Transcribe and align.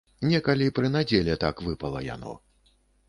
Некалі 0.29 0.69
пры 0.79 0.89
надзеле 0.95 1.35
так 1.45 1.61
выпала 1.67 2.05
яно. 2.09 2.33